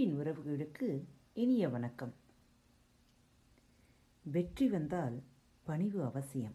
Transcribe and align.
உறவுகளுக்கு 0.00 1.04
இனிய 1.34 1.68
வணக்கம். 1.68 2.14
வெற்றி 4.24 4.68
வந்தால் 4.68 5.22
பணிவு 5.64 6.04
அவசியம். 6.04 6.54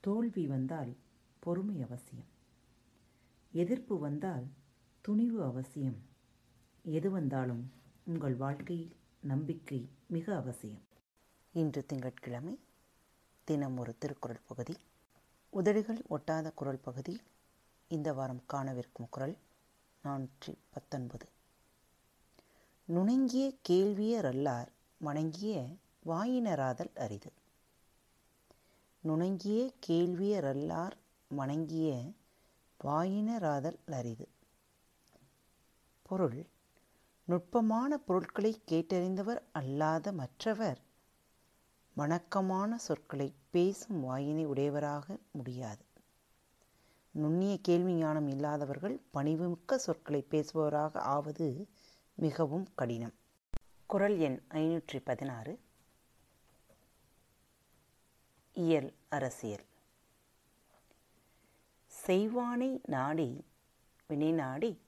தோல்வி 0.00 0.46
வந்தால் 0.46 0.96
பொறுமை 1.38 1.82
அவசியம். 1.82 2.24
எதிர்ப்பு 3.52 3.98
வந்தால் 3.98 4.46
துணிவு 5.00 5.42
அவசியம். 5.42 5.96
எது 6.82 7.10
வந்தாலும் 7.10 7.72
உங்கள் 8.04 8.34
வாழ்க்கையில் 8.34 8.96
நம்பிக்கை 9.20 9.88
மிக 10.06 10.36
அவசியம். 10.36 10.82
இன்று 11.52 11.86
திங்கட்கிழமை 11.86 12.58
தினம் 13.44 13.78
ஒரு 13.78 13.98
திருக்குறள் 13.98 14.40
பகுதி. 14.46 14.76
உதடுகள் 15.50 16.02
ஒட்டாத 16.10 16.54
குரல் 16.54 16.80
பகுதி. 16.80 17.20
இந்த 17.88 18.12
வாரம் 18.12 18.42
காணவிருக்கும் 18.46 19.08
குரல் 19.10 19.36
நானூற்றி 20.04 20.58
பத்தொன்பது. 20.70 21.26
நுணங்கிய 22.94 23.54
கேள்வியரல்லார் 23.68 24.68
வணங்கிய 24.98 25.64
வாயினராதல் 26.06 26.96
அரிது. 26.96 27.32
நுணங்கிய 29.00 29.72
கேள்வியரல்லார் 29.86 30.92
வணங்கிய 31.28 32.02
வாயினராதல் 32.84 33.78
அரிது. 33.90 34.28
பொருள் 36.02 36.46
நுட்பமான 37.24 37.98
பொருட்களை 37.98 38.62
கேட்டறிந்தவர் 38.68 39.42
அல்லாத 39.52 40.12
மற்றவர் 40.12 40.80
வணக்கமான 41.94 42.76
சொற்களை 42.76 43.32
பேசும் 43.50 44.00
வாயினை 44.00 44.46
உடையவராக 44.46 45.16
முடியாது. 45.30 45.84
நுண்ணிய 47.12 47.58
கேள்வி 47.62 47.92
ஞானம் 47.92 48.28
இல்லாதவர்கள் 48.28 49.00
பணிவுமிக்க 49.14 49.74
சொற்களை 49.74 50.26
பேசுபவராக 50.30 50.96
ஆவது 50.96 51.66
மிகவும் 52.20 52.68
கடினம். 52.74 53.12
குரல் 53.86 54.18
எண் 54.18 54.42
ஐநூற்றி 54.48 55.00
பதினாறு 55.04 55.60
இயல் 58.52 58.94
அரசியல். 59.08 59.64
செய்வானை 62.06 62.80
நாடி 62.86 63.44
வினைநாடி 64.08 64.78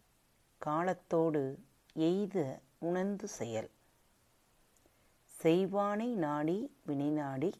காலத்தோடு 0.58 1.58
எய்த 1.92 2.60
உணர்ந்து 2.78 3.28
செயல். 3.28 3.70
செய்வானை 5.42 6.14
நாடி 6.14 6.76
வினை 6.86 7.10
நாடி 7.10 7.52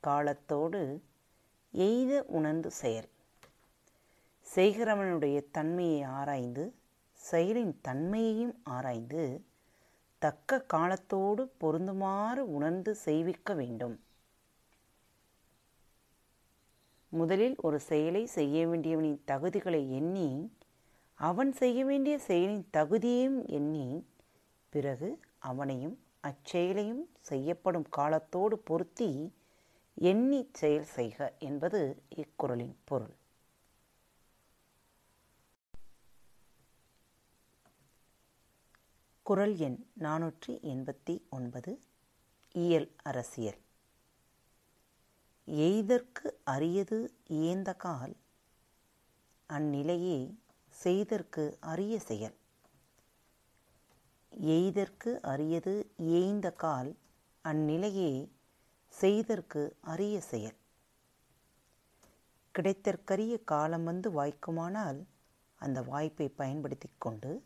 காலத்தோடு 0.00 1.02
எய்த 1.70 2.24
உணர்ந்து 2.28 2.70
செயல். 2.70 3.08
செய்கிறவனுடைய 4.54 5.44
தன்மையை 5.50 6.02
ஆராய்ந்து 6.02 6.86
செயலின் 7.20 7.72
தன்மையையும் 7.82 8.54
ஆராய்ந்து 8.64 9.24
தக்க 10.22 10.60
காலத்தோடு 10.74 11.42
பொருந்துமாறு 11.60 12.42
உணர்ந்து 12.56 12.94
செய்விக்க 12.94 13.54
வேண்டும். 13.54 13.96
முதலில் 17.12 17.56
ஒரு 17.56 17.78
செயலை 17.80 18.26
செய்ய 18.26 18.66
வேண்டியவனின் 18.66 19.20
தகுதிகளை 19.26 19.82
எண்ணி 19.90 20.30
அவன் 21.18 21.52
செய்ய 21.52 21.84
வேண்டிய 21.84 22.20
செயலின் 22.26 22.66
தகுதியையும் 22.76 23.40
எண்ணி 23.48 23.86
பிறகு 24.72 25.08
அவனையும் 25.38 25.96
அச்செயலையும் 26.22 27.04
செய்யப்படும் 27.20 27.88
காலத்தோடு 27.90 28.58
பொருத்தி 28.58 29.10
எண்ணி 29.94 30.40
செயல் 30.52 30.88
செய்க 30.96 31.32
என்பது 31.38 31.80
இக்குறளின் 32.16 32.76
பொருள். 32.84 33.14
குரல் 39.28 39.56
எண் 39.56 39.86
நானூற்றி 40.00 40.52
எண்பத்தி 40.62 41.22
ஒன்பது. 41.30 41.82
இயல் 42.52 42.96
அரசியல். 43.02 43.58
எய்தற்கு 45.46 46.30
அரியது 46.50 47.08
இயந்த 47.26 47.74
கால்? 47.74 48.16
அந்நிலையே 49.48 50.34
செய்தற்கு 50.68 51.56
அரிய 51.60 51.98
செயல். 51.98 52.34
எய்தற்கு 54.30 55.20
அரியது 55.22 55.90
ஏய்ந்த 55.98 56.52
கால்? 56.52 56.96
அந்நிலையே 57.44 58.28
செய்தற்கு 58.88 59.76
அரிய 59.80 60.20
செயல். 60.20 60.56
கிடைத்தற்கரிய 62.54 63.44
காலம் 63.44 63.84
வந்து 63.84 64.10
வாய்க்குமானால் 64.10 65.06
அந்த 65.56 65.82
வாய்ப்பை 65.82 66.28
பயன்படுத்தி 66.28 66.88
கொண்டு 66.98 67.42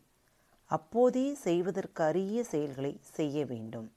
அப்போதே 0.71 1.33
செய்வதற்கு 1.33 2.03
அரிய 2.03 2.43
செயல்களை 2.43 2.99
செய்ய 3.15 3.45
வேண்டும். 3.45 3.89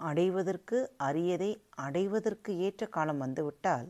அடைவதற்கு 0.00 0.78
அரியதை 0.98 1.50
அடைவதற்கு 1.76 2.56
ஏற்ற 2.58 2.86
காலம் 2.86 3.18
வந்துவிட்டால் 3.18 3.88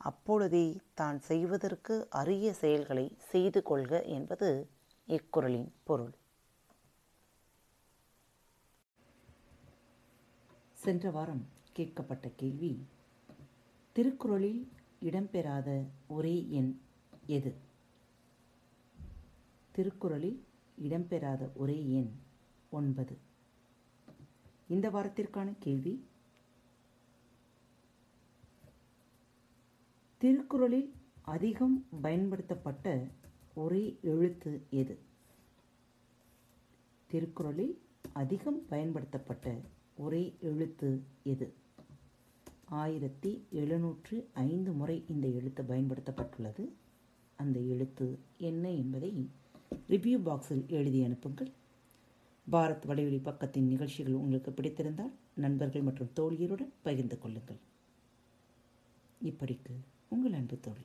அப்பொழுதே 0.00 0.66
தான் 0.94 1.18
செய்வதற்கு 1.20 1.94
அரிய 2.10 2.52
செயல்களை 2.52 3.06
செய்து 3.30 3.62
கொள்க 3.62 4.02
என்பது 4.16 4.48
இக்குறளின் 5.08 5.70
பொருள். 5.84 6.14
சென்ற 10.78 11.10
வாரம் 11.10 11.44
கேட்கப்பட்ட 11.72 12.26
கேள்வி 12.36 12.72
திருக்குறளில் 13.96 14.62
இடம்பெறாத 15.00 15.68
ஒரே 16.08 16.36
எண் 16.50 16.72
எது? 17.26 17.52
திருக்குறளில் 19.76 20.44
இடம்பெறாத 20.82 21.52
ஒரே 21.54 21.90
எண் 21.90 22.10
ஒன்பது. 22.70 23.16
இந்த 24.68 24.90
வாரத்திற்கான 24.90 25.54
கேள்வி 25.58 26.04
திருக்குறளில் 30.18 30.92
அதிகம் 31.22 31.86
பயன்படுத்தப்பட்ட 32.02 33.06
ஒரே 33.54 33.98
எழுத்து 34.02 34.62
எது? 34.70 34.98
திருக்குறளில் 37.06 37.78
அதிகம் 38.12 38.66
பயன்படுத்தப்பட்ட 38.68 39.60
ஒரே 39.96 40.36
எழுத்து 40.40 41.02
எது? 41.22 41.54
ஆயிரத்தி 42.64 43.46
எழுநூற்று 43.50 44.28
ஐந்து 44.32 44.72
முறை 44.72 45.04
இந்த 45.08 45.28
எழுத்து 45.28 45.62
பயன்படுத்தப்பட்டுள்ளது. 45.62 46.68
அந்த 47.36 47.60
எழுத்து 47.60 48.18
என்ன 48.36 48.70
என்பதை 48.70 49.30
ரிவ்யூ 49.88 50.20
பாக்ஸில் 50.26 50.68
எழுதி 50.68 51.04
அனுப்புங்கள். 51.04 51.50
பாரத் 52.52 52.86
வலையொலி 52.86 53.20
பக்கத்தின் 53.24 53.68
நிகழ்ச்சிகள் 53.68 54.12
உங்களுக்கு 54.12 54.50
பிடித்திருந்தால் 54.50 55.12
நண்பர்கள் 55.34 55.82
மற்றும் 55.82 56.10
தோழியருடன் 56.16 56.72
பகிர்ந்து 56.82 57.18
கொள்ளுங்கள். 57.18 57.58
இப்படிக்கு 59.24 59.74
உங்கள் 60.08 60.32
அன்பு 60.32 60.58
தோழி. 60.60 60.84